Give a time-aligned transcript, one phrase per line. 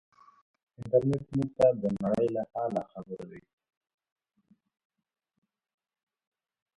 [0.77, 3.41] انټرنيټ موږ ته د نړۍ له حاله خبروي.